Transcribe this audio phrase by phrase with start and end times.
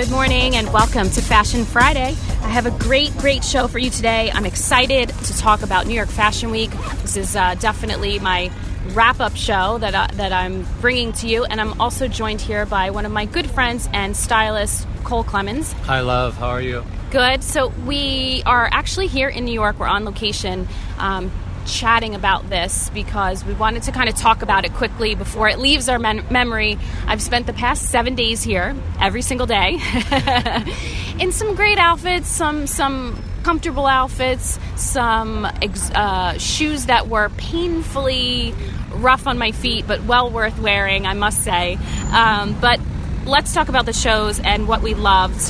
[0.00, 2.16] Good morning and welcome to Fashion Friday.
[2.40, 4.30] I have a great, great show for you today.
[4.32, 6.70] I'm excited to talk about New York Fashion Week.
[7.02, 8.50] This is uh, definitely my
[8.92, 12.64] wrap up show that, uh, that I'm bringing to you, and I'm also joined here
[12.64, 15.72] by one of my good friends and stylist, Cole Clemens.
[15.84, 16.34] Hi, love.
[16.34, 16.82] How are you?
[17.10, 17.44] Good.
[17.44, 19.78] So, we are actually here in New York.
[19.78, 20.66] We're on location.
[20.96, 21.30] Um,
[21.70, 25.58] chatting about this because we wanted to kind of talk about it quickly before it
[25.58, 26.78] leaves our men- memory.
[27.06, 29.78] I've spent the past seven days here, every single day,
[31.18, 35.46] in some great outfits, some some comfortable outfits, some
[35.94, 38.52] uh, shoes that were painfully
[38.92, 41.78] rough on my feet, but well worth wearing, I must say.
[42.12, 42.80] Um, but
[43.24, 45.40] let's talk about the shows and what we loved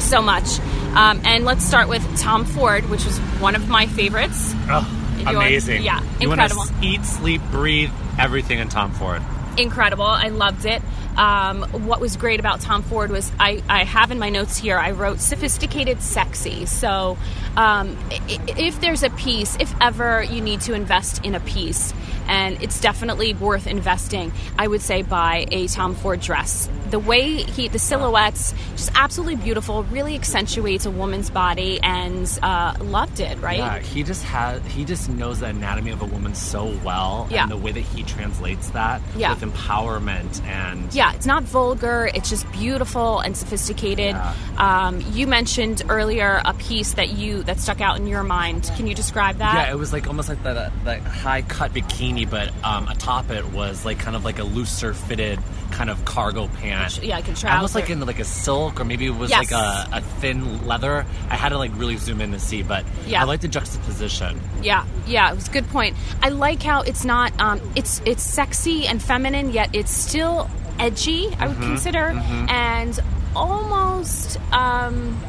[0.00, 0.60] so much.
[0.94, 4.52] Um, and let's start with Tom Ford, which was one of my favorites.
[4.68, 5.82] Oh amazing.
[5.82, 6.60] Yeah, you incredible.
[6.60, 9.22] Want to eat, sleep, breathe everything in Tom Ford.
[9.56, 10.04] Incredible.
[10.04, 10.82] I loved it.
[11.16, 14.76] Um, what was great about Tom Ford was I, I have in my notes here,
[14.76, 16.66] I wrote sophisticated, sexy.
[16.66, 17.16] So
[17.56, 17.96] um,
[18.28, 21.94] if there's a piece, if ever you need to invest in a piece,
[22.26, 27.42] and it's definitely worth investing, I would say buy a Tom Ford dress the way
[27.42, 29.82] he, the silhouettes, just absolutely beautiful.
[29.82, 33.36] Really accentuates a woman's body, and uh, loved it.
[33.40, 33.58] Right?
[33.58, 34.64] Yeah, he just has.
[34.66, 37.42] He just knows the anatomy of a woman so well, yeah.
[37.42, 39.30] and the way that he translates that yeah.
[39.30, 42.10] with empowerment and yeah, it's not vulgar.
[42.14, 44.14] It's just beautiful and sophisticated.
[44.14, 44.34] Yeah.
[44.56, 48.70] Um, you mentioned earlier a piece that you that stuck out in your mind.
[48.76, 49.54] Can you describe that?
[49.54, 53.30] Yeah, it was like almost like that uh, that high cut bikini, but um, atop
[53.30, 55.38] it was like kind of like a looser fitted
[55.74, 57.02] kind of cargo pant.
[57.02, 57.56] Yeah, I can trouser.
[57.56, 59.50] Almost like in like a silk, or maybe it was yes.
[59.50, 61.04] like a, a, thin leather.
[61.28, 63.20] I had to like really zoom in to see, but yeah.
[63.20, 64.40] I like the juxtaposition.
[64.62, 65.96] Yeah, yeah, it was a good point.
[66.22, 71.28] I like how it's not um, it's it's sexy and feminine, yet it's still edgy.
[71.38, 72.48] I would mm-hmm, consider mm-hmm.
[72.48, 73.00] and
[73.34, 74.38] almost.
[74.52, 75.20] Um,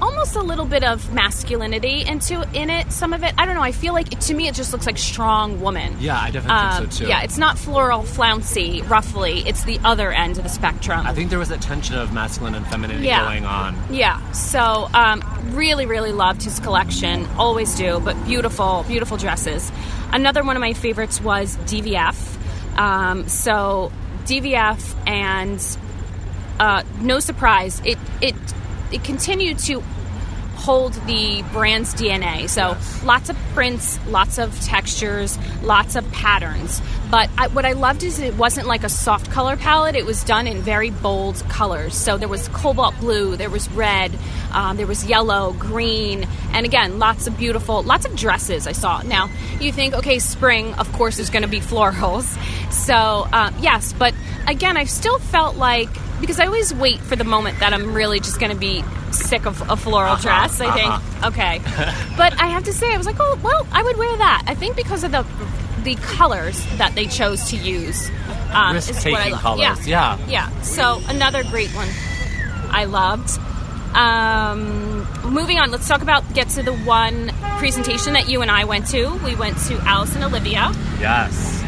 [0.00, 2.92] almost a little bit of masculinity into in it.
[2.92, 3.62] Some of it, I don't know.
[3.62, 5.96] I feel like to me, it just looks like strong woman.
[6.00, 7.08] Yeah, I definitely um, think so too.
[7.08, 9.40] Yeah, it's not floral flouncy, roughly.
[9.46, 11.06] It's the other end of the spectrum.
[11.06, 13.24] I think there was a tension of masculine and femininity yeah.
[13.24, 13.76] going on.
[13.90, 14.30] Yeah.
[14.32, 17.26] So, um, really, really loved his collection.
[17.36, 19.70] Always do, but beautiful, beautiful dresses.
[20.12, 22.37] Another one of my favorites was DVF.
[22.78, 23.92] Um, so,
[24.24, 25.60] DVF and
[26.60, 28.36] uh, no surprise, it it
[28.92, 29.82] it continued to
[30.58, 32.48] hold the brand's DNA.
[32.48, 33.04] So yes.
[33.04, 36.82] lots of prints, lots of textures, lots of patterns.
[37.10, 39.94] But I, what I loved is it wasn't like a soft color palette.
[39.94, 41.94] It was done in very bold colors.
[41.94, 44.12] So there was cobalt blue, there was red,
[44.52, 49.00] um, there was yellow, green, and again, lots of beautiful, lots of dresses I saw.
[49.02, 49.30] Now
[49.60, 52.24] you think, okay, spring, of course, is going to be florals.
[52.72, 52.94] So
[53.32, 54.12] uh, yes, but
[54.48, 55.88] again, I still felt like
[56.20, 59.46] because I always wait for the moment that I'm really just going to be sick
[59.46, 60.60] of a floral uh-huh, dress.
[60.60, 61.28] I think uh-huh.
[61.28, 61.58] okay,
[62.16, 64.44] but I have to say I was like, oh well, I would wear that.
[64.46, 65.26] I think because of the
[65.84, 68.10] the colors that they chose to use.
[68.50, 70.16] Um, Risk-taking colors, yeah.
[70.18, 70.62] yeah, yeah.
[70.62, 71.88] So another great one
[72.70, 73.38] I loved.
[73.94, 78.64] Um, moving on, let's talk about get to the one presentation that you and I
[78.64, 79.08] went to.
[79.24, 80.72] We went to Alice and Olivia.
[81.00, 81.62] Yes.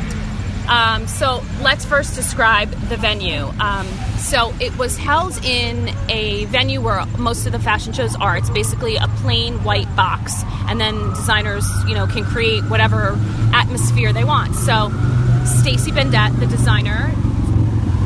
[0.70, 3.46] Um, so let's first describe the venue.
[3.60, 3.86] Um,
[4.18, 8.36] so it was held in a venue where most of the fashion shows are.
[8.36, 13.18] It's basically a plain white box, and then designers, you know, can create whatever
[13.52, 14.54] atmosphere they want.
[14.54, 14.92] So
[15.44, 17.10] Stacey Bendet, the designer,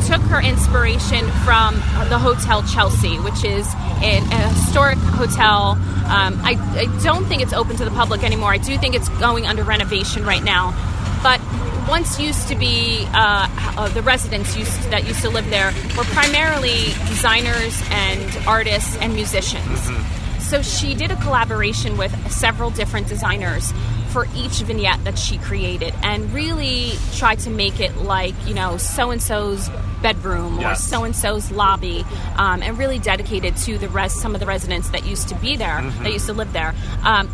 [0.06, 1.74] took her inspiration from
[2.08, 3.70] the Hotel Chelsea, which is
[4.02, 5.72] an, a historic hotel.
[6.06, 8.52] Um, I, I don't think it's open to the public anymore.
[8.52, 10.72] I do think it's going under renovation right now,
[11.22, 11.40] but
[11.88, 15.72] once used to be uh, uh, the residents used to, that used to live there
[15.96, 19.62] were primarily designers and artists and musicians.
[19.62, 20.40] Mm-hmm.
[20.40, 23.72] So she did a collaboration with several different designers
[24.10, 28.76] for each vignette that she created and really tried to make it like, you know,
[28.76, 29.68] so and so's
[30.04, 30.78] bedroom yes.
[30.78, 32.04] or so and so's lobby,
[32.36, 35.56] um, and really dedicated to the res- some of the residents that used to be
[35.56, 36.04] there, mm-hmm.
[36.04, 36.74] that used to live there.
[37.04, 37.28] Um,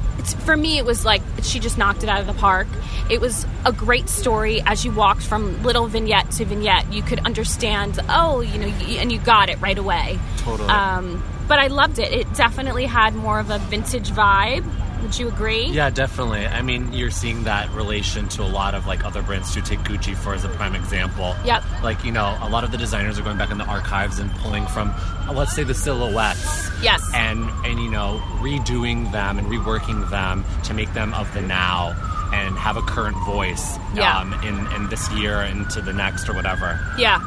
[0.47, 2.69] for me, it was like she just knocked it out of the park.
[3.11, 4.63] It was a great story.
[4.65, 7.99] As you walked from little vignette to vignette, you could understand.
[8.09, 10.21] Oh, you know, and you got it right away.
[10.39, 10.69] Totally.
[10.69, 12.13] Um, but I loved it.
[12.13, 14.65] It definitely had more of a vintage vibe.
[15.03, 15.67] Would you agree?
[15.67, 16.47] Yeah, definitely.
[16.47, 19.63] I mean, you're seeing that relation to a lot of like other brands too.
[19.63, 21.35] Take Gucci for as a prime example.
[21.45, 21.63] Yep.
[21.83, 24.31] Like you know, a lot of the designers are going back in the archives and
[24.37, 24.91] pulling from,
[25.29, 26.71] uh, let's say, the silhouettes.
[26.83, 27.03] Yes.
[27.15, 31.97] And and you know, redoing them and reworking them to make them of the now
[32.33, 33.77] and have a current voice.
[33.95, 34.19] Yeah.
[34.19, 36.79] Um, in in this year and to the next or whatever.
[36.99, 37.19] Yeah.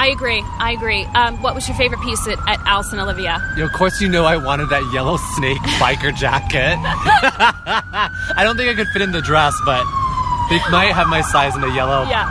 [0.00, 0.42] I agree.
[0.58, 1.04] I agree.
[1.14, 3.36] Um, what was your favorite piece at, at Alice and Olivia?
[3.52, 6.78] You know, of course, you know I wanted that yellow snake biker jacket.
[6.80, 9.84] I don't think I could fit in the dress, but
[10.48, 12.08] they might have my size in the yellow.
[12.08, 12.24] Yeah.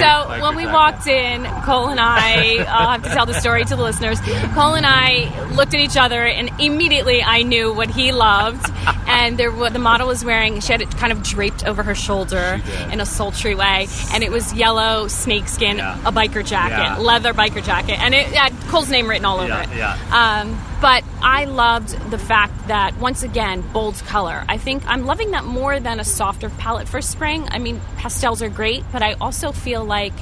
[0.00, 3.76] So when we walked in, Cole and I, I'll have to tell the story to
[3.76, 4.18] the listeners.
[4.54, 8.64] Cole and I looked at each other, and immediately I knew what he loved.
[9.08, 11.94] And there, wa- the model was wearing, she had it kind of draped over her
[11.94, 12.60] shoulder
[12.92, 15.96] in a sultry way, and it was yellow snakeskin, Yeah.
[16.04, 16.98] a biker jacket, Yeah.
[16.98, 19.76] leather biker jacket, and it had Cole's name written all over Yeah, it.
[19.76, 20.40] yeah.
[20.40, 24.44] Um, but I loved the fact that once again, bold color.
[24.48, 27.48] I think I'm loving that more than a softer palette for spring.
[27.50, 30.12] I mean, pastels are great, but I also feel like.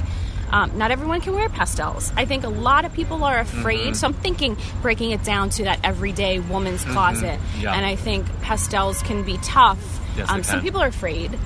[0.51, 2.13] Um, not everyone can wear pastels.
[2.15, 3.79] I think a lot of people are afraid.
[3.79, 3.93] Mm-hmm.
[3.93, 7.39] So I'm thinking breaking it down to that everyday woman's closet.
[7.39, 7.61] Mm-hmm.
[7.61, 7.73] Yeah.
[7.73, 9.79] And I think pastels can be tough.
[10.15, 11.37] Yes, um, some people are afraid.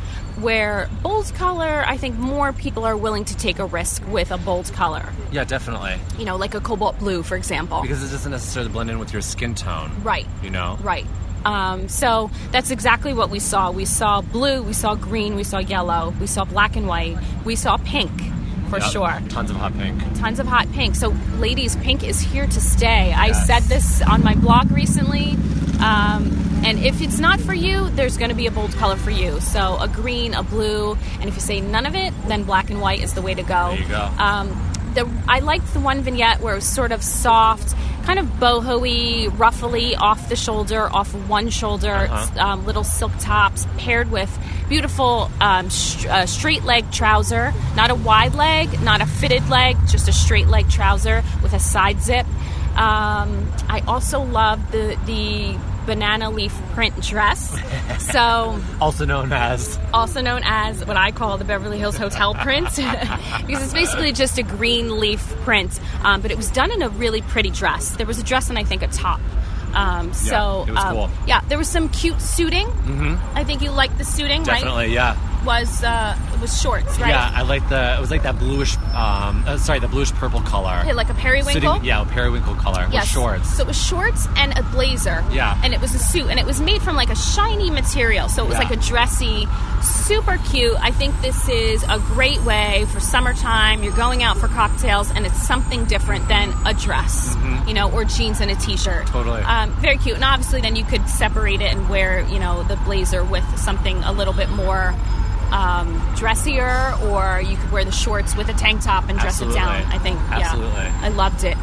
[0.41, 4.37] Where bold color, I think more people are willing to take a risk with a
[4.37, 5.09] bold color.
[5.31, 5.95] Yeah, definitely.
[6.17, 7.81] You know, like a cobalt blue, for example.
[7.81, 9.91] Because it doesn't necessarily blend in with your skin tone.
[10.01, 10.25] Right.
[10.41, 10.77] You know?
[10.81, 11.05] Right.
[11.45, 13.71] Um, so that's exactly what we saw.
[13.71, 17.55] We saw blue, we saw green, we saw yellow, we saw black and white, we
[17.55, 18.11] saw pink
[18.69, 18.91] for Yep.
[18.91, 19.21] sure.
[19.29, 20.01] Tons of hot pink.
[20.19, 20.95] Tons of hot pink.
[20.95, 23.13] So, ladies, pink is here to stay.
[23.13, 25.37] I said this on my blog recently.
[25.81, 29.11] Um, and if it's not for you, there's going to be a bold color for
[29.11, 29.39] you.
[29.39, 32.81] So, a green, a blue, and if you say none of it, then black and
[32.81, 33.69] white is the way to go.
[33.71, 34.09] There you go.
[34.17, 34.49] Um,
[34.93, 39.27] the, I liked the one vignette where it was sort of soft, kind of boho-y,
[39.37, 42.39] ruffly, off the shoulder, off one shoulder, Uh-huh.
[42.45, 44.35] um, little silk tops paired with
[44.67, 49.77] beautiful um, sh- uh, straight leg trouser, not a wide leg, not a fitted leg,
[49.87, 52.25] just a straight leg trouser with a side zip.
[52.75, 55.55] Um, I also love the the
[55.89, 57.57] banana leaf print dress.
[58.11, 59.79] so Also known as.
[59.91, 64.37] also known as what I call the Beverly Hills Hotel print, because it's basically just
[64.37, 67.89] a green leaf print, um, but it was done in a really pretty dress.
[67.97, 69.19] There was a dress and I think a top.
[69.73, 71.09] Um, so it was um, cool.
[71.27, 72.67] yeah, there was some cute suiting.
[72.67, 73.37] Mm-hmm.
[73.37, 74.61] I think you liked the suiting, right?
[74.61, 75.15] Definitely, yeah.
[75.45, 77.09] Was uh, it was shorts, right?
[77.09, 77.95] Yeah, I like the.
[77.97, 78.75] It was like that bluish.
[78.93, 80.79] Um, uh, sorry, the bluish purple color.
[80.81, 81.53] Okay, like a periwinkle.
[81.75, 83.55] Sitting- yeah, periwinkle color with shorts.
[83.55, 85.23] So it was shorts and a blazer.
[85.31, 85.59] Yeah.
[85.63, 88.27] And it was a suit, and it was made from like a shiny material.
[88.27, 88.65] So it was Yeah.
[88.67, 89.47] like a dressy,
[89.81, 90.75] super cute.
[90.81, 93.81] I think this is a great way for summertime.
[93.81, 98.03] You're going out for cocktails, and it's something different than a dress, you know, or
[98.03, 99.05] jeans and a t-shirt.
[99.05, 99.13] Mm-hmm.
[99.13, 99.41] Totally.
[99.41, 100.15] Um, very cute.
[100.15, 104.03] And obviously, then you could separate it and wear, you know, the blazer with something
[104.03, 104.93] a little bit more.
[105.51, 109.57] Um, dressier, or you could wear the shorts with a tank top and dress Absolutely.
[109.59, 109.91] it down.
[109.91, 110.83] I think, Absolutely.
[110.83, 111.57] yeah, I loved it.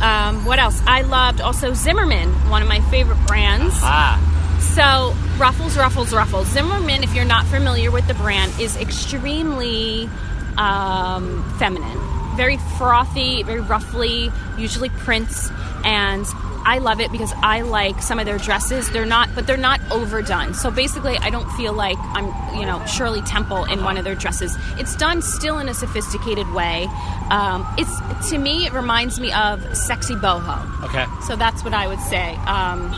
[0.00, 0.80] Um, what else?
[0.86, 3.74] I loved also Zimmermann, one of my favorite brands.
[3.82, 4.16] Ah,
[4.60, 6.46] So, Ruffles, Ruffles, Ruffles.
[6.48, 10.08] Zimmermann, if you're not familiar with the brand, is extremely
[10.56, 11.98] um, feminine.
[12.36, 15.50] Very frothy, very roughly, usually prints.
[15.84, 16.24] And
[16.64, 18.90] I love it because I like some of their dresses.
[18.90, 20.54] They're not, but they're not overdone.
[20.54, 22.26] So basically, I don't feel like I'm,
[22.58, 24.56] you know, Shirley Temple in one of their dresses.
[24.78, 26.86] It's done still in a sophisticated way.
[27.30, 30.84] Um, it's to me, it reminds me of sexy boho.
[30.84, 31.06] okay.
[31.26, 32.34] So that's what I would say.
[32.46, 32.90] Um,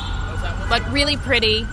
[0.69, 1.67] but really pretty.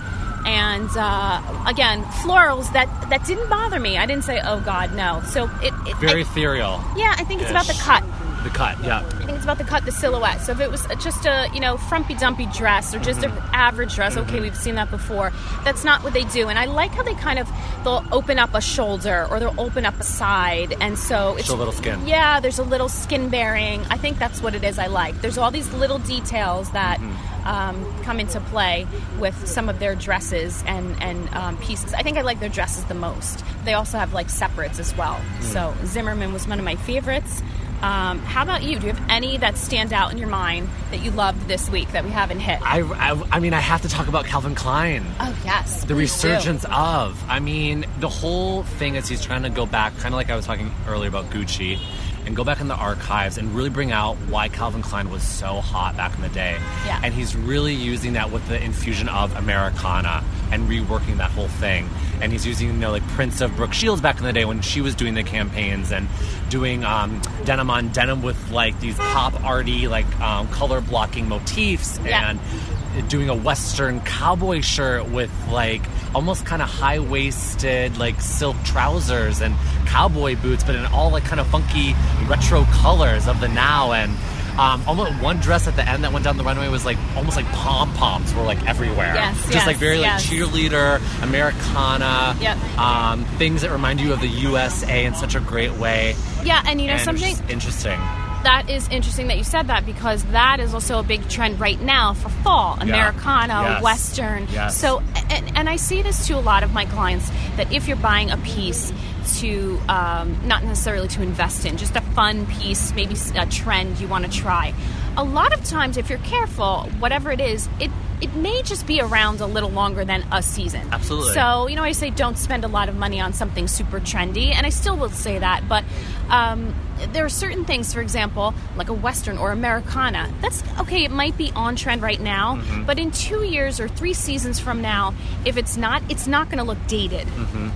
[0.46, 3.98] And uh, again, florals that that didn't bother me.
[3.98, 6.82] I didn't say, "Oh God, no." So it, it Very I- ethereal.
[6.96, 8.02] yeah, I think it's about the cut.
[8.42, 9.00] The cut, yeah.
[9.00, 10.40] I think it's about the cut, the silhouette.
[10.40, 13.36] So if it was just a you know frumpy dumpy dress or just Mm-hmm.
[13.36, 15.30] an average dress, okay, we've seen that before.
[15.64, 17.48] That's not what they do, and I like how they kind of
[17.84, 21.54] they'll open up a shoulder or they'll open up a side, and so it's Show
[21.54, 22.06] a little skin.
[22.06, 23.82] Yeah, there's a little skin bearing.
[23.90, 24.78] I think that's what it is.
[24.78, 25.20] I like.
[25.20, 26.98] There's all these little details that.
[26.98, 27.26] Mm-hmm.
[27.40, 28.86] Um, come into play
[29.18, 31.94] with some of their dresses and and um, pieces.
[31.94, 33.42] I think I like their dresses the most.
[33.64, 35.14] They also have like separates as well.
[35.38, 35.42] Mm.
[35.44, 37.42] So Zimmermann was one of my favorites.
[37.82, 38.78] Um, how about you?
[38.78, 41.92] Do you have any that stand out in your mind that you loved this week
[41.92, 42.60] that we haven't hit?
[42.62, 45.04] I, I, I mean, I have to talk about Calvin Klein.
[45.20, 46.28] oh yes, the please do.
[46.28, 47.22] resurgence of.
[47.28, 50.36] I mean, the whole thing is he's trying to go back, kind of like I
[50.36, 51.78] was talking earlier about Gucci,
[52.26, 55.60] and go back in the archives and really bring out why Calvin Klein was so
[55.60, 56.58] hot back in the day.
[56.84, 57.00] Yeah.
[57.02, 60.22] And he's really using that with the infusion of Americana
[60.52, 61.88] and reworking that whole thing.
[62.22, 64.60] And he's using, you know, like prints of Brooke Shields back in the day when
[64.60, 66.06] she was doing the campaigns and
[66.50, 71.98] doing um, denim on denim with like these pop arty, like um, color blocking motifs
[72.04, 72.30] Yeah.
[72.30, 75.80] and doing a western cowboy shirt with like
[76.14, 79.54] almost kind of high waisted like silk trousers and
[79.86, 81.94] cowboy boots, but in all like kind of funky
[82.26, 84.12] retro colors of the now and.
[84.58, 87.36] Um, almost one dress at the end that went down the runway was like almost
[87.36, 89.14] like pom poms were like everywhere.
[89.14, 90.26] Yes, just yes, like very like yes.
[90.26, 92.36] cheerleader, Americana.
[92.40, 92.78] Yep.
[92.78, 96.14] Um, things that remind you of the USA in such a great way.
[96.44, 97.36] Yeah, and you know and something.
[97.36, 98.00] just interesting.
[98.44, 101.80] That is interesting that you said that because that is also a big trend right
[101.80, 103.82] now for fall Americana, Yes.
[103.82, 104.46] Western.
[104.52, 104.76] Yes.
[104.76, 107.96] So, and, and I see this to a lot of my clients that if you're
[107.96, 108.92] buying a piece
[109.38, 114.08] to um, not necessarily to invest in, just a fun piece, maybe a trend you
[114.08, 114.72] want to try.
[115.16, 119.00] A lot of times, if you're careful, whatever it is, it it may just be
[119.00, 120.86] around a little longer than a season.
[120.92, 121.32] Absolutely.
[121.32, 124.54] So you know, I say don't spend a lot of money on something super trendy,
[124.54, 125.68] and I still will say that.
[125.68, 125.84] But
[126.30, 126.74] um,
[127.12, 130.30] there are certain things, for example, like a Western or Americana.
[130.42, 131.04] That's okay.
[131.04, 132.84] It might be on trend right now, Mm-hmm.
[132.84, 136.58] but in two years or three seasons from now, if it's not, it's not going
[136.58, 137.26] to look dated.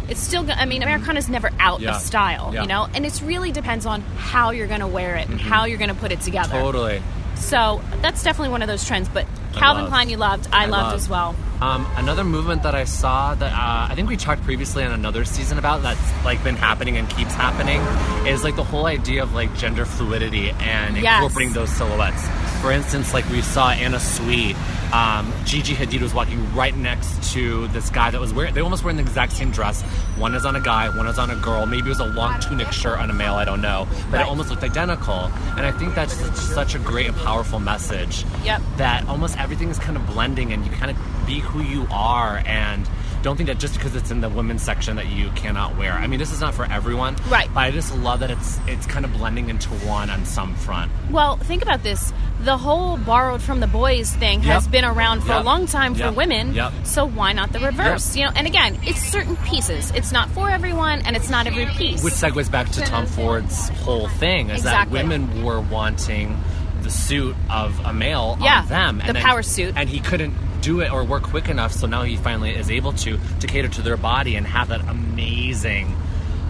[0.08, 0.46] It's still.
[0.50, 1.84] I mean, Americana's never out Mm-hmm.
[1.84, 1.96] Yeah.
[1.96, 2.62] of style, Yeah.
[2.62, 5.64] you know, and it really depends on how you're going to wear it and how
[5.64, 6.54] you're going to put it together.
[6.54, 6.64] Mm-hmm.
[6.64, 7.02] Totally.
[7.36, 9.08] So that's definitely one of those trends.
[9.08, 9.26] But
[9.58, 9.86] Calvin.
[9.86, 10.48] Klein, you loved.
[10.52, 10.94] I, I loved love.
[10.94, 11.34] as well.
[11.60, 15.24] Um, another movement that I saw that uh, I think we talked previously on another
[15.24, 17.80] season about that's like been happening and keeps happening
[18.26, 21.22] is like the whole idea of like gender fluidity and Yes.
[21.22, 22.26] incorporating those silhouettes.
[22.64, 24.54] For instance, like we saw Anna Sui,
[24.90, 28.54] um, Gigi Hadid was walking right next to this guy that was wearing.
[28.54, 29.82] They almost wearing the exact same dress.
[30.16, 31.66] One is on a guy, one is on a girl.
[31.66, 33.34] Maybe it was a long tunic shirt on a male.
[33.34, 34.22] I don't know, but Right.
[34.22, 35.30] it almost looked identical.
[35.58, 38.62] And I think that's such, such a great and powerful message Yep.
[38.78, 42.42] that almost everything is kind of blending and you kind of be who you are
[42.46, 42.88] and
[43.24, 45.92] don't think that just because it's in the women's section that you cannot wear.
[45.92, 47.48] I mean, this is not for everyone, Right.
[47.52, 50.92] But I just love that it's it's kind of blending into one on some front.
[51.10, 52.12] Well, think about this.
[52.44, 56.00] The whole borrowed from the boys thing has been around for a long time for
[56.04, 56.14] Yep.
[56.14, 56.54] women.
[56.54, 56.72] Yep.
[56.84, 58.14] So why not the reverse?
[58.14, 59.90] You know, and again, it's certain pieces.
[59.94, 62.04] It's not for everyone and it's not every piece.
[62.04, 64.98] Which segues back to Tom Ford's whole thing is Exactly.
[64.98, 66.36] that women were wanting
[66.82, 69.72] the suit of a male Yeah, on them, the power suit.
[69.76, 70.34] and he couldn't
[70.64, 71.72] do it or work quick enough.
[71.72, 74.80] So now he finally is able to to cater to their body and have that
[74.88, 75.94] amazing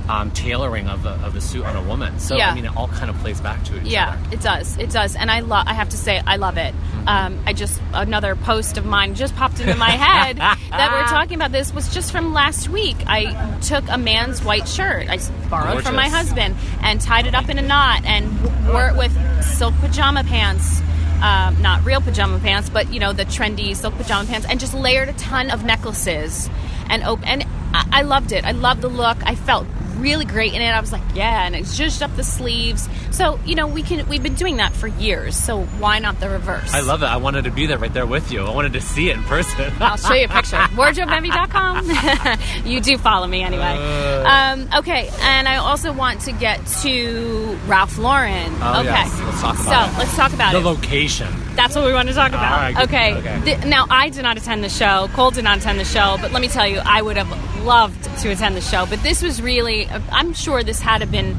[0.08, 2.18] um, tailoring of the of the suit on a woman.
[2.18, 2.50] So Yeah.
[2.50, 4.34] I mean, it all kind of plays back to each yeah, other.
[4.34, 4.76] it does.
[4.78, 5.16] It does.
[5.16, 6.74] And I love I have to say I love it.
[6.74, 7.08] Mm-hmm.
[7.08, 10.36] Um, I just another post of mine just popped into my head
[10.70, 12.96] that we're talking about this was just from last week.
[13.06, 15.08] I took a man's white shirt.
[15.08, 15.18] I
[15.48, 19.12] borrowed from my husband and tied it up in a knot and wore it with
[19.42, 20.82] silk pajama pants.
[21.22, 24.74] Um, not real pajama pants, but you know the trendy silk pajama pants, and just
[24.74, 26.50] layered a ton of necklaces
[26.90, 27.24] and open.
[27.24, 28.44] And I, I loved it.
[28.44, 29.16] I loved the look.
[29.24, 30.70] I felt really great in it.
[30.70, 32.88] I was like, yeah, and it's just up the sleeves.
[33.10, 35.36] So you know we can we've been doing that for years.
[35.36, 36.72] So why not the reverse?
[36.74, 37.06] I love it.
[37.06, 38.44] I wanted to be there right there with you.
[38.44, 39.72] I wanted to see it in person.
[39.80, 40.56] I'll show you a picture.
[40.74, 42.66] WardrobeEnvy.com.
[42.70, 43.76] you do follow me anyway.
[43.78, 44.24] Uh.
[44.28, 48.52] Um, okay, and I also want to get to Ralph Lauren.
[48.60, 49.20] Oh, okay, yes.
[49.20, 49.98] Let's talk so about it.
[49.98, 50.64] let's talk about the it.
[50.64, 51.43] location.
[51.64, 52.60] That's what we want to talk about.
[52.60, 53.14] Right, okay.
[53.14, 53.40] Okay.
[53.42, 55.08] Th- now, I did not attend the show.
[55.14, 58.04] Cole did not attend the show, but let me tell you, I would have loved
[58.20, 58.84] to attend the show.
[58.84, 61.34] But this was really, I'm sure this had to been,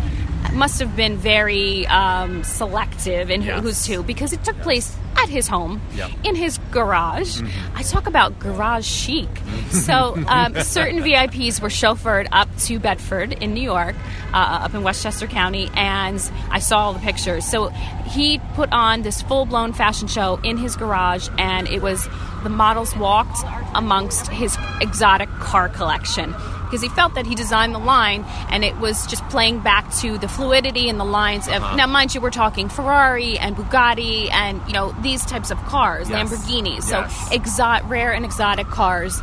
[0.51, 3.61] must have been very um, selective in Yes.
[3.61, 6.11] who's who because it took place at his home, Yep.
[6.23, 7.41] in his garage.
[7.75, 9.27] I talk about garage chic.
[9.71, 13.95] so, um, certain VIPs were chauffeured up to Bedford in New York,
[14.33, 17.43] uh, up in Westchester County, and I saw all the pictures.
[17.45, 17.69] So,
[18.05, 22.07] he put on this full blown fashion show in his garage, and it was
[22.43, 23.39] the models walked
[23.73, 26.35] amongst his exotic car collection
[26.75, 30.17] because he felt that he designed the line and it was just playing back to
[30.17, 31.75] the fluidity and the lines of uh-huh.
[31.77, 36.09] now mind you we're talking ferrari and bugatti and you know these types of cars
[36.09, 36.29] Yes.
[36.29, 37.31] lamborghinis so Yes.
[37.31, 39.21] exotic rare and exotic cars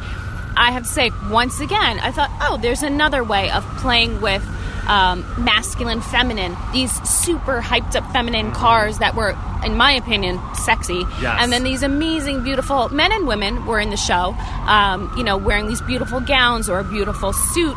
[0.57, 4.43] i have to say once again i thought oh there's another way of playing with
[4.89, 11.05] um, masculine feminine these super hyped up feminine cars that were in my opinion sexy
[11.21, 11.39] Yes.
[11.41, 14.35] and then these amazing, beautiful men and women were in the show,
[14.67, 17.77] um, you know, wearing these beautiful gowns or a beautiful suit.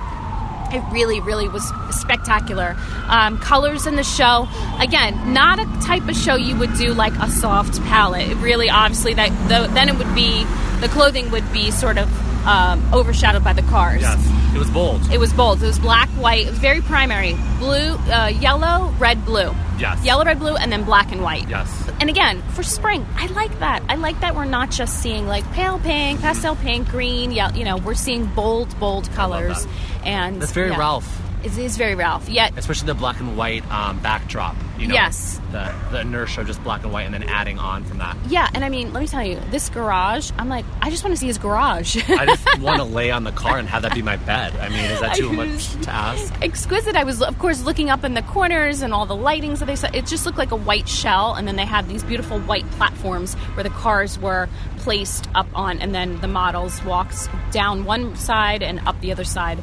[0.72, 2.76] It really, really was spectacular.
[3.08, 4.48] Um, colors in the show,
[4.80, 8.30] again, not a type of show you would do like a soft palette.
[8.30, 10.44] It really, obviously, that the, then it would be
[10.82, 12.10] the clothing would be sort of
[12.46, 14.02] um, overshadowed by the cars.
[14.02, 15.12] Yes, it was bold.
[15.12, 15.62] It was bold.
[15.62, 16.48] It was black, white.
[16.48, 17.34] It was very primary.
[17.60, 19.54] Blue, uh, yellow, red, blue.
[19.78, 20.04] Yes.
[20.06, 21.50] Yellow, red, blue, and then black and white.
[21.50, 21.90] Yes.
[22.00, 23.84] And again, for spring, I like that.
[23.90, 27.32] I like that we're not just seeing like pale pink, pastel pink, green.
[27.32, 29.66] Yeah, you know, we're seeing bold, bold colors.
[29.66, 30.06] that.
[30.06, 30.78] And That's very yeah.
[30.80, 31.22] Ralph.
[31.46, 32.28] It is very Ralph.
[32.28, 34.56] Yet, especially the black and white um, backdrop.
[34.80, 35.40] You know, Yes.
[35.52, 38.18] the the inertia of just black and white, and then adding on from that.
[38.28, 38.50] yeah.
[38.54, 40.32] And I mean, let me tell you, this garage.
[40.38, 41.96] I'm like, I just want to see his garage.
[42.10, 44.54] I just want to lay on the car and have that be my bed.
[44.58, 46.34] I mean, is that too much to ask?
[46.42, 46.96] exquisite.
[46.98, 49.76] I was, of course, looking up in the corners and all the lightings that they
[49.78, 49.88] saw.
[49.94, 53.36] It just looked like a white shell, and then they had these beautiful white platforms
[53.56, 54.50] where the cars were
[54.80, 59.24] placed up on, and then the models walked down one side and up the other
[59.24, 59.58] side.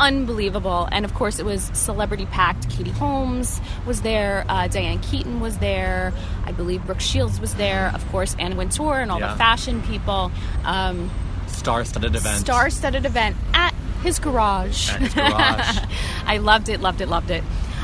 [0.00, 0.88] Unbelievable.
[0.92, 2.68] And of course, it was celebrity packed.
[2.70, 6.12] Katie Holmes was there, uh, Diane Keaton was there,
[6.44, 9.32] I believe Brooke Shields was there, of course, Anna Wintour and all Yeah.
[9.32, 10.30] the fashion people.
[10.64, 11.10] Um,
[11.46, 12.38] Star-studded event.
[12.40, 13.72] Star studded event at
[14.02, 14.90] his garage.
[14.92, 15.78] At his garage.
[16.26, 17.42] I loved it, loved it, loved it.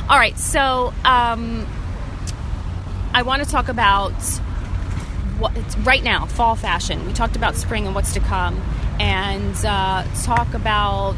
[0.09, 1.67] All right, so um,
[3.15, 4.13] I want to talk about
[5.39, 7.07] what it's right now, fall fashion.
[7.07, 8.61] We talked about spring and what's to come,
[9.01, 11.17] and uh, talk about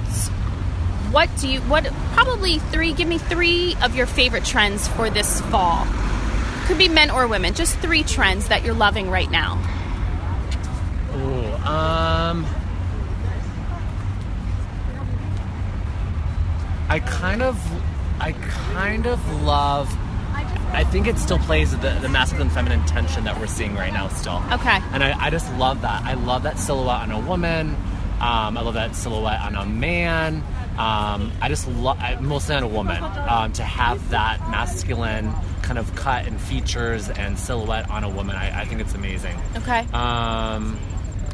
[1.14, 2.92] what do you what probably three.
[2.92, 5.86] Give me three of your favorite trends for this fall.
[6.66, 7.54] Could be men or women.
[7.54, 9.54] Just three trends that you're loving right now.
[11.14, 12.44] Ooh, um,
[16.88, 17.56] I kind of,
[18.20, 19.88] I kind of love.
[20.72, 24.08] I think it still plays the, the masculine feminine tension that we're seeing right now
[24.08, 24.42] still.
[24.50, 24.80] Okay.
[24.90, 26.02] And I, I just love that.
[26.02, 27.76] I love that silhouette on a woman.
[28.20, 30.42] Um, I love that silhouette on a man.
[30.78, 35.94] Um, I just love, mostly on a woman, um, to have that masculine kind of
[35.94, 38.36] cut and features and silhouette on a woman.
[38.36, 39.36] I, I think it's amazing.
[39.56, 39.80] Okay.
[39.92, 40.78] Um,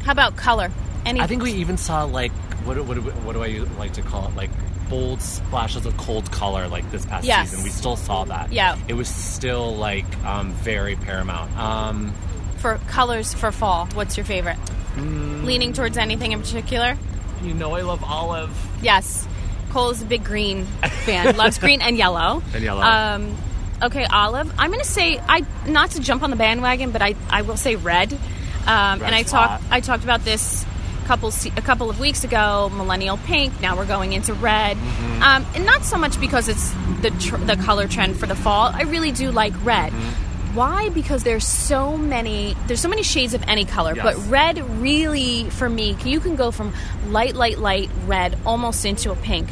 [0.03, 0.71] How about color?
[1.05, 1.19] Any?
[1.19, 2.31] I think we even saw like
[2.63, 4.51] what what what do I like to call it like
[4.89, 7.49] bold splashes of cold color like this past Yes.
[7.49, 7.63] season.
[7.63, 8.51] We still saw that.
[8.51, 8.77] Yeah.
[8.87, 11.57] it was still like um, very paramount.
[11.57, 12.13] Um,
[12.57, 13.87] for colors for fall.
[13.93, 14.57] What's your favorite?
[14.95, 15.45] Mm.
[15.45, 16.97] Leaning towards anything in particular?
[17.41, 18.51] you know, I love olive.
[18.83, 19.27] Yes.
[19.71, 20.65] Cole is a big green
[21.05, 21.35] fan.
[21.37, 22.41] Loves green and yellow.
[22.53, 22.81] And yellow.
[22.81, 23.35] Um,
[23.81, 24.51] okay, olive.
[24.59, 27.57] I'm going to say I not to jump on the bandwagon, but I, I will
[27.57, 28.11] say red.
[28.13, 29.63] Um, and I talked.
[29.71, 30.65] I talked about this
[31.05, 32.69] couple a couple of weeks ago.
[32.73, 33.59] Millennial pink.
[33.61, 35.23] Now we're going into red, Mm-hmm.
[35.23, 38.69] um, and not so much because it's the tr- the color trend for the fall.
[38.73, 39.91] I really do like red.
[39.93, 40.30] Mm-hmm.
[40.53, 40.89] Why?
[40.89, 44.03] Because there's so many there's so many shades of any color, Yes.
[44.03, 46.73] but red really for me you can go from
[47.07, 49.47] light light light red almost into a pink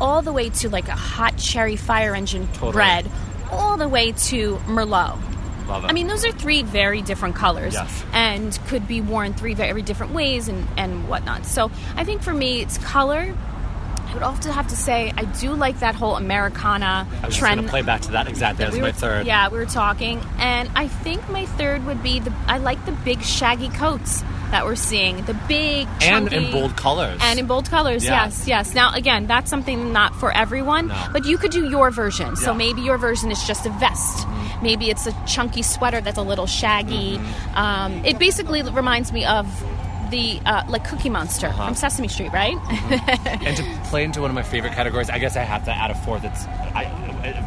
[0.00, 2.76] all the way to like a hot cherry fire engine Totally.
[2.76, 3.10] red
[3.50, 5.18] all the way to merlot
[5.68, 8.04] i mean those are three very different colors Yes.
[8.12, 12.32] and could be worn three very different ways and, and whatnot so i think for
[12.32, 13.34] me it's color
[14.10, 17.56] i would also have to say i do like that whole americana I was trend
[17.56, 19.26] going to play back to that exactly as we my were, third.
[19.26, 22.32] Yeah, we were talking, and I think my third would be the.
[22.46, 25.24] I like the big shaggy coats that we're seeing.
[25.24, 27.18] The big and in bold colors.
[27.22, 28.04] and in bold colors.
[28.04, 28.24] Yeah.
[28.24, 28.74] Yes, yes.
[28.74, 31.06] Now again, that's something not for everyone, No.
[31.12, 32.36] but you could do your version.
[32.36, 34.26] So maybe your version is just a vest.
[34.62, 37.16] Maybe it's a chunky sweater that's a little shaggy.
[37.18, 37.56] Mm-hmm.
[37.56, 39.46] Um, it basically reminds me of
[40.10, 41.66] the uh, like Cookie Monster Uh-huh.
[41.66, 42.56] from Sesame Street, right?
[43.44, 45.90] and to play into one of my favorite categories, I guess I have to add
[45.90, 46.24] a fourth.
[46.24, 46.84] It's I,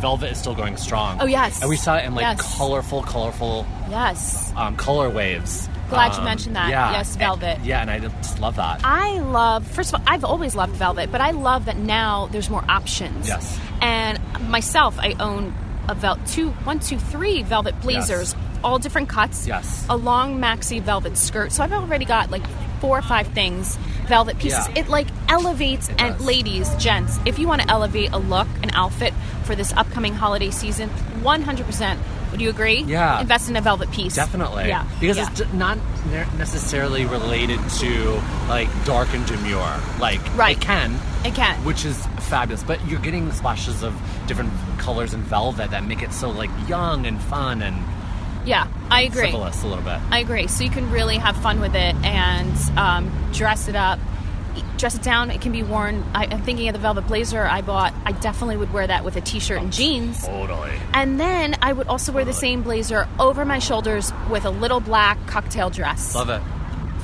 [0.02, 1.18] Velvet is still going strong.
[1.20, 1.62] Oh, yes.
[1.62, 2.58] and we saw it in like Yes.
[2.58, 4.52] colorful, colorful yes.
[4.56, 5.68] um, color waves.
[5.90, 6.70] Glad you Um, mentioned that.
[6.70, 7.60] Yeah, Yes, and- Velvet.
[7.64, 8.82] yeah, and I just love that.
[8.84, 12.50] I love, first of all, I've always loved velvet, but I love that now there's
[12.50, 13.28] more options.
[13.28, 13.60] Yes.
[13.82, 15.54] And myself, I own
[15.90, 19.48] a vel- two, one, two, three velvet blazers, all different cuts.
[19.48, 19.86] Yes.
[19.90, 21.52] A long maxi velvet skirt.
[21.52, 22.46] So I've already got like
[22.80, 24.68] four or five things, velvet pieces.
[24.70, 24.80] Yeah.
[24.84, 26.26] It like elevates, It and does.
[26.26, 29.14] ladies, gents, if you want to elevate a look, an outfit
[29.46, 30.90] for this upcoming holiday season,
[31.22, 31.98] 100%.
[32.32, 32.82] Would you agree?
[32.82, 33.22] Yeah.
[33.22, 34.16] Invest in a velvet piece.
[34.16, 34.68] Definitely.
[34.68, 34.86] Yeah.
[35.00, 35.30] Because Yeah.
[35.32, 35.78] it's not
[36.38, 39.74] necessarily related to like dark and demure.
[40.00, 40.58] Like Right.
[40.58, 41.56] it can, It can.
[41.64, 42.64] which is fabulous.
[42.64, 43.94] But you're getting splashes of
[44.28, 47.78] different colors and velvet that make it so like young and fun and
[48.46, 49.22] yeah, I agree.
[49.32, 50.00] frivolous a little bit.
[50.12, 50.48] I agree.
[50.48, 54.00] So you can really have fun with it and um, dress it up,
[54.78, 55.32] dress it down.
[55.32, 56.04] It can be worn.
[56.14, 57.94] I, I'm thinking of the velvet blazer I bought.
[58.06, 60.26] I definitely would wear that with a t-shirt and jeans.
[60.26, 60.72] Totally.
[60.94, 64.80] And then I would also wear the same blazer over my shoulders with a little
[64.80, 66.14] black cocktail dress.
[66.16, 66.42] Love it.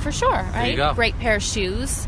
[0.00, 0.70] For sure, right?
[0.70, 0.94] you go.
[0.94, 2.06] Great pair of shoes.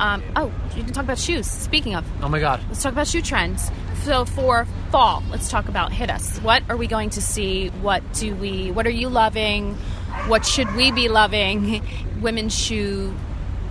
[0.00, 1.46] Um, oh, you didn't talk about shoes.
[1.46, 2.60] Speaking of, Oh my god.
[2.68, 3.70] let's talk about shoe trends.
[4.02, 6.38] So for fall, let's talk about hit us.
[6.38, 7.68] What are we going to see?
[7.68, 8.70] What do we?
[8.70, 9.74] What are you loving?
[10.26, 11.82] What should we be loving?
[12.20, 13.14] Women's shoe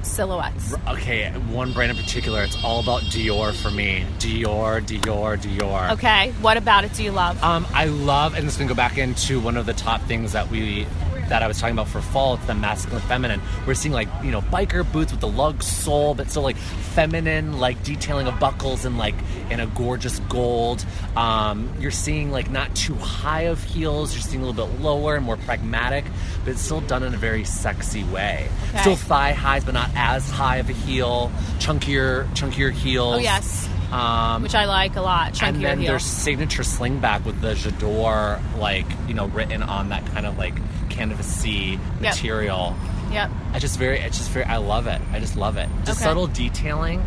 [0.03, 0.75] silhouettes.
[0.87, 2.43] Okay, one brand in particular.
[2.43, 4.05] It's all about Dior for me.
[4.19, 5.91] Dior, Dior, Dior.
[5.93, 7.41] Okay, what about it do you love?
[7.43, 10.49] Um, I love, and this to go back into one of the top things that
[10.49, 10.85] we
[11.29, 12.35] that I was talking about for fall.
[12.35, 13.41] It's the masculine, feminine.
[13.65, 17.59] We're seeing like you know biker boots with the lug sole, but still like feminine,
[17.59, 19.15] like detailing of buckles and like
[19.49, 20.85] in a gorgeous gold.
[21.15, 24.13] Um, you're seeing like not too high of heels.
[24.13, 26.05] You're seeing a little bit lower and more pragmatic,
[26.43, 28.49] but it's still done in a very sexy way.
[28.69, 28.81] Okay.
[28.81, 31.31] Still thigh highs, but not as high of a heel.
[31.59, 33.15] Chunkier, chunkier heels.
[33.15, 33.69] Oh, yes.
[33.91, 35.33] Um, Which I like a lot.
[35.33, 35.91] Chunkier and then heel.
[35.91, 40.53] there's signature slingback with the J'Adior, like you know, written on that kind of like
[40.99, 42.75] canvasy material.
[43.12, 43.31] Yep.
[43.53, 45.01] I just very, it's just very, I love it.
[45.12, 45.67] I just love it.
[45.85, 46.07] Just Okay.
[46.09, 47.01] subtle detailing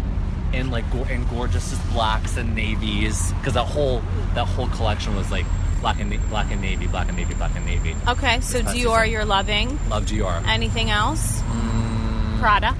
[0.52, 4.02] in like in gorgeous blacks and navies because that whole
[4.35, 5.46] that whole collection was like
[5.81, 7.96] black and black and navy, black and navy, black and navy.
[8.09, 9.78] Okay, so Dior, you're loving.
[9.88, 10.46] Love Dior.
[10.46, 11.40] Anything else?
[11.42, 12.38] Mm.
[12.40, 12.76] Prada.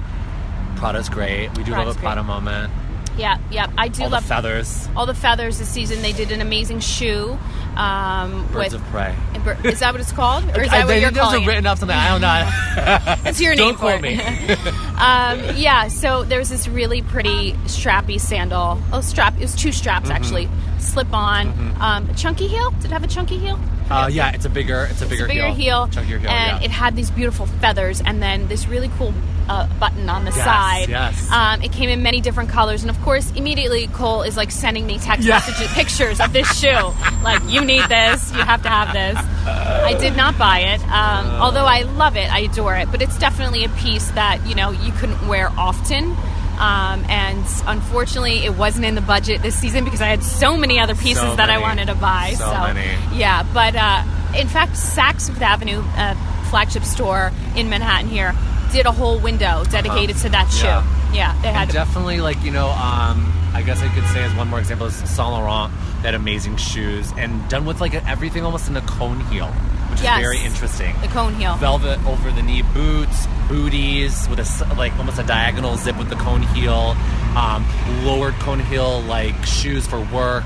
[0.75, 1.49] Prada's great.
[1.57, 2.71] We do Prada's love a Prada moment.
[3.17, 3.67] Yeah, yeah.
[3.77, 6.01] I do All love the feathers, all the feathers this season.
[6.01, 7.37] They did an amazing shoe.
[7.75, 9.15] Um, birds with, of prey.
[9.63, 11.77] Is that what it's called, or is I that what you're calling are written up
[11.79, 11.97] something.
[11.97, 13.17] I don't know.
[13.23, 14.01] That's your name Don't it.
[14.01, 14.19] me.
[14.97, 18.79] um, yeah, so there's this really pretty strappy sandal.
[18.93, 19.35] Oh, strap.
[19.35, 20.11] It was two straps Mm-hmm.
[20.15, 20.49] actually.
[20.79, 21.47] Slip on.
[21.81, 22.71] Um, a chunky heel.
[22.71, 23.59] Did it have a chunky heel?
[23.89, 26.29] Uh, yeah, it's a bigger, it's a bigger, It's a bigger heel, chunkier heel.
[26.29, 26.63] and yeah.
[26.63, 29.13] it had these beautiful feathers, and then this really cool
[29.49, 30.89] uh, button on the Yes, side.
[30.89, 31.31] yes.
[31.31, 34.85] Um, it came in many different colors, and of course, immediately Cole is like sending
[34.85, 35.35] me text Yeah.
[35.35, 36.93] messages, pictures of this shoe.
[37.23, 38.31] like, you need this.
[38.33, 39.17] You have to have this.
[39.45, 42.31] I did not buy it, um, although I love it.
[42.31, 46.15] I adore it, but it's definitely a piece that you know you couldn't wear often.
[46.59, 50.79] Um, and unfortunately, it wasn't in the budget this season because I had so many
[50.79, 52.35] other pieces So that I wanted to buy.
[52.37, 53.17] So many.
[53.17, 54.03] Yeah, but uh,
[54.37, 56.13] in fact, Saks Fifth Avenue uh,
[56.51, 58.33] flagship store in Manhattan here
[58.73, 60.67] did a whole window dedicated to that shoe.
[60.67, 61.11] Uh-huh.
[61.13, 61.13] Yeah.
[61.35, 61.69] Yeah, they had.
[61.69, 64.95] Definitely, like you know, um, I guess I could say as one more example is
[64.95, 65.71] Saint Laurent.
[66.01, 69.45] They had amazing shoes and done with like everything almost in a cone heel,
[69.91, 70.17] which Yes.
[70.17, 70.95] is very interesting.
[71.01, 71.55] the cone heel.
[71.57, 76.15] Velvet over the knee boots, booties with a like almost a diagonal zip with the
[76.15, 76.95] cone heel,
[77.37, 77.63] um,
[78.03, 80.45] lowered cone heel like shoes for work.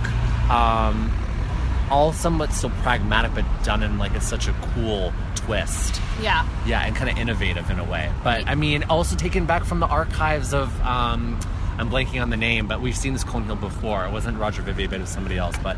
[0.52, 1.14] Um,
[1.90, 5.14] all somewhat still pragmatic, but done in like it's such a cool
[5.48, 6.00] twist.
[6.22, 6.48] Yeah.
[6.68, 8.12] Yeah, and kind of innovative in a way.
[8.24, 10.70] But I mean, also taken back from the archives of.
[10.82, 11.40] Um,
[11.80, 14.04] I'm blanking on the name, but we've seen this cone heel before.
[14.06, 15.56] It wasn't Roger Vivier, but it was somebody else.
[15.62, 15.78] But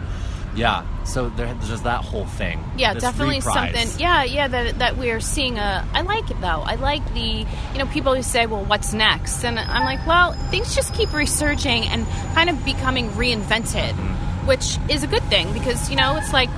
[0.56, 2.64] yeah, so there, there's that whole thing.
[2.78, 3.76] Yeah, definitely reprise.
[3.76, 4.00] something.
[4.00, 5.86] Yeah, yeah, that, that we're seeing a.
[5.94, 6.64] I like it though.
[6.66, 9.44] I like the, you know, people who say, well, what's next?
[9.44, 14.48] And I'm like, well, things just keep resurging and kind of becoming reinvented, Mm-hmm.
[14.48, 16.50] which is a good thing because, you know, it's like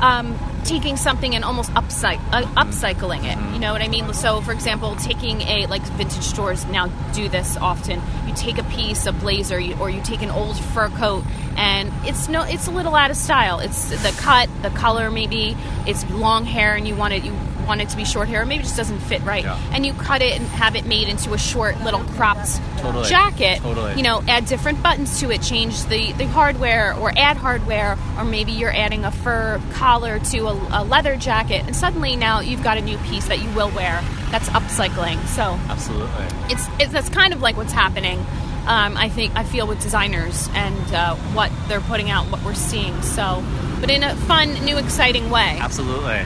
[0.00, 3.38] um, taking something and almost upcy- uh, upcycling it.
[3.52, 4.12] You know what I mean?
[4.14, 8.00] So, for example, taking a like vintage stores now do this often.
[8.26, 11.24] You take a piece, a blazer, you, or you take an old fur coat,
[11.56, 13.60] and it's no, it's a little out of style.
[13.60, 17.32] It's the cut, the color, maybe it's long hair, and you want it, you
[17.66, 19.58] want it to be short hair, or maybe it just doesn't fit right, Yeah.
[19.72, 23.08] and you cut it and have it made into a short little cropped Totally.
[23.08, 23.60] jacket.
[23.60, 23.94] Totally.
[23.94, 28.24] You know, add different buttons to it, change the, the hardware, or add hardware, or
[28.24, 32.62] maybe you're adding a fur collar to a, a leather jacket, and suddenly now you've
[32.62, 34.02] got a new piece that you will wear.
[34.30, 35.24] That's upcycling.
[35.28, 36.24] So Absolutely.
[36.50, 38.18] it's, it's that's kind of like what's happening.
[38.66, 42.54] Um, I think I feel with designers and uh, what they're putting out, what we're
[42.54, 43.00] seeing.
[43.02, 43.44] So,
[43.80, 45.58] but in a fun, new, exciting way.
[45.60, 46.24] Absolutely.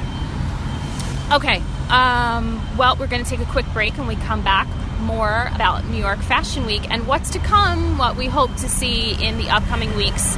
[1.32, 1.62] Okay.
[1.90, 4.66] Um, well, we're going to take a quick break and we come back
[5.00, 9.12] more about New York Fashion Week and what's to come, what we hope to see
[9.22, 10.36] in the upcoming weeks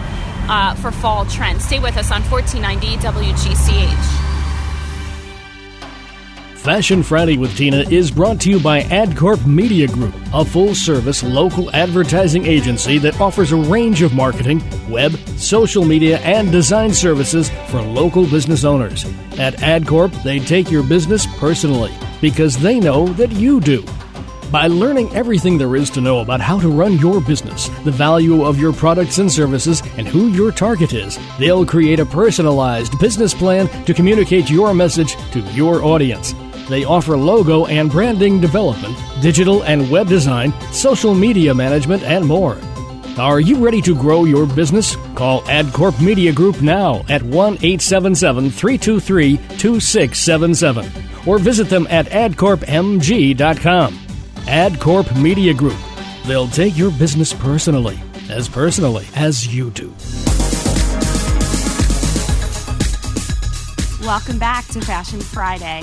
[0.49, 1.65] uh, for fall trends.
[1.65, 4.31] Stay with us on 1490 WGCH.
[6.61, 11.23] Fashion Friday with Tina is brought to you by AdCorp Media Group, a full service
[11.23, 17.51] local advertising agency that offers a range of marketing, web, social media, and design services
[17.69, 19.05] for local business owners.
[19.39, 23.85] At AdCorp, they take your business personally because they know that you do.
[24.51, 28.43] By learning everything there is to know about how to run your business, the value
[28.43, 33.33] of your products and services, and who your target is, they'll create a personalized business
[33.33, 36.35] plan to communicate your message to your audience.
[36.69, 42.59] They offer logo and branding development, digital and web design, social media management, and more.
[43.19, 44.97] Are you ready to grow your business?
[45.15, 50.91] Call AdCorp Media Group now at 1 877 323 2677
[51.27, 53.95] or visit them at adcorpmg.com.
[54.47, 55.77] AdCorp Media Group.
[56.27, 59.95] They'll take your business personally, as personally as you do.
[64.07, 65.83] Welcome back to Fashion Friday.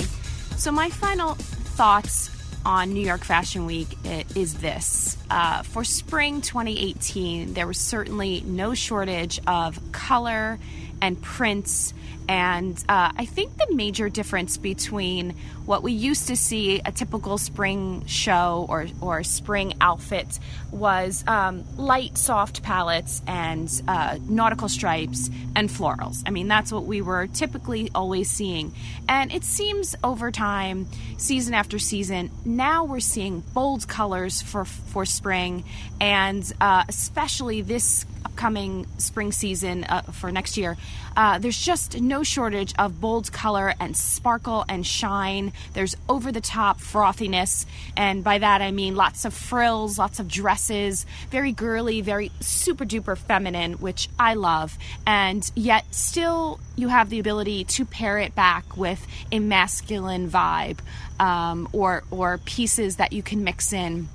[0.56, 3.88] So, my final thoughts on New York Fashion Week
[4.36, 5.16] is this.
[5.30, 10.58] Uh, for spring 2018, there was certainly no shortage of color
[11.00, 11.94] and prints.
[12.28, 15.34] And uh, I think the major difference between
[15.68, 20.38] what we used to see a typical spring show or, or spring outfit
[20.70, 26.22] was um, light, soft palettes and uh, nautical stripes and florals.
[26.24, 28.72] I mean, that's what we were typically always seeing.
[29.10, 30.86] And it seems over time,
[31.18, 35.64] season after season, now we're seeing bold colors for, for spring,
[36.00, 40.76] and uh, especially this upcoming spring season uh, for next year.
[41.16, 46.40] Uh, there's just no shortage of bold color and sparkle and shine There's over the
[46.40, 47.66] top frothiness,
[47.96, 52.84] and by that I mean lots of frills, lots of dresses, very girly, very super
[52.84, 54.78] duper feminine, which I love.
[55.06, 60.78] And yet, still, you have the ability to pair it back with a masculine vibe
[61.20, 64.08] um, or, or pieces that you can mix in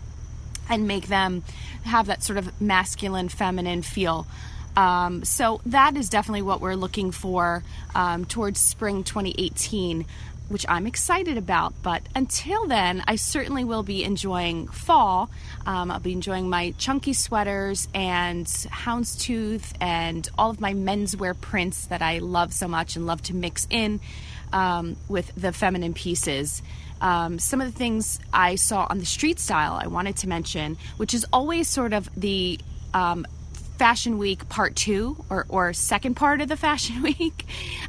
[0.69, 1.43] and make them
[1.84, 4.25] have that sort of masculine, feminine feel.
[4.75, 10.06] Um, so that is definitely what we're looking for um, towards spring 2018
[10.49, 11.73] which I'm excited about.
[11.82, 15.29] But until then, I certainly will be enjoying fall.
[15.65, 21.88] Um, I'll be enjoying my chunky sweaters and houndstooth and all of my menswear prints
[21.88, 23.99] that I love so much and love to mix in
[24.51, 26.62] um, with the feminine pieces.
[27.01, 30.77] Um, some of the things I saw on the street style I wanted to mention,
[30.97, 32.60] which is always sort of the
[32.93, 33.25] um,
[33.77, 37.45] Fashion Week part two or, or second part of the Fashion Week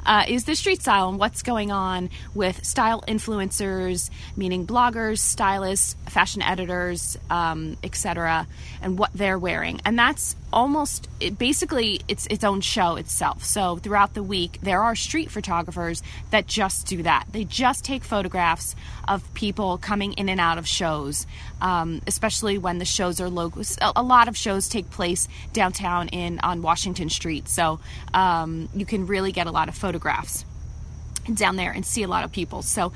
[0.06, 5.96] uh, is the street style and what's going on with style influencers, meaning bloggers, stylists,
[6.06, 8.46] fashion editors, um, etc.,
[8.82, 9.80] and what they're wearing.
[9.84, 13.44] And that's almost it, basically it's its own show itself.
[13.44, 17.26] So throughout the week, there are street photographers that just do that.
[17.30, 21.26] They just take photographs of people coming in and out of shows,
[21.60, 23.62] um, especially when the shows are local.
[23.96, 27.80] A lot of shows take place downtown in on Washington Street, so
[28.14, 30.44] um, you can really get a lot of photographs
[31.32, 32.62] down there and see a lot of people.
[32.62, 32.92] So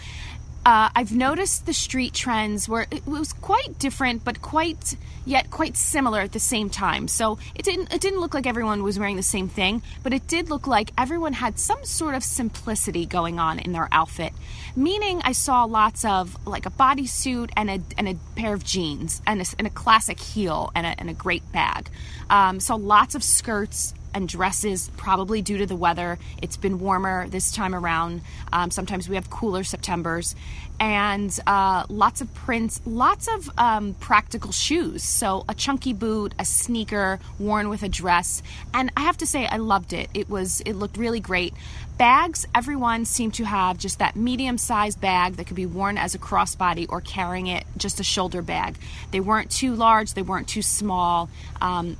[0.64, 5.76] uh, I've noticed the street trends where it was quite different, but quite yet quite
[5.76, 7.08] similar at the same time.
[7.08, 10.26] So it didn't it didn't look like everyone was wearing the same thing, but it
[10.26, 14.32] did look like everyone had some sort of simplicity going on in their outfit.
[14.76, 19.22] Meaning, I saw lots of like a bodysuit and a and a pair of jeans
[19.26, 21.88] and a, and a classic heel and a, and a great bag.
[22.30, 26.18] Um, so lots of skirts and dresses, probably due to the weather.
[26.42, 28.22] It's been warmer this time around.
[28.52, 30.34] Um, sometimes we have cooler Septembers.
[30.80, 35.02] And uh, lots of prints, lots of um, practical shoes.
[35.02, 38.44] So, a chunky boot, a sneaker worn with a dress.
[38.72, 40.08] And I have to say, I loved it.
[40.14, 41.52] It was, it looked really great.
[41.98, 46.14] Bags, everyone seemed to have just that medium sized bag that could be worn as
[46.14, 48.78] a crossbody or carrying it just a shoulder bag.
[49.10, 51.28] They weren't too large, they weren't too small.
[51.60, 51.96] Um,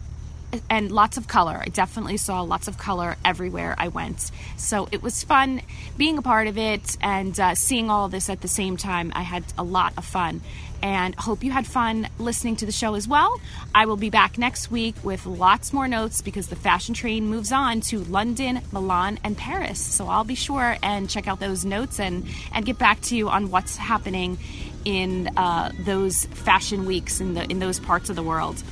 [0.71, 1.61] and lots of color.
[1.63, 4.31] I definitely saw lots of color everywhere I went.
[4.57, 5.63] So it was fun
[5.97, 9.13] being a part of it and uh, seeing all this at the same time.
[9.15, 10.41] I had a lot of fun
[10.83, 13.41] and hope you had fun listening to the show as well.
[13.75, 17.51] I will be back next week with lots more notes because the fashion train moves
[17.53, 19.81] on to London, Milan, and Paris.
[19.81, 23.29] So I'll be sure and check out those notes and, and get back to you
[23.29, 24.39] on what's happening
[24.85, 28.63] in uh, those fashion weeks in, the, in those parts of the world.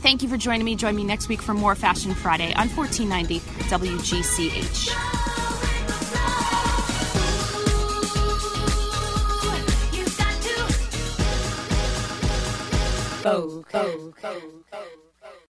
[0.00, 0.76] Thank you for joining me.
[0.76, 4.88] Join me next week for more Fashion Friday on 1490 WGCH.
[13.22, 15.09] Oh, oh, oh.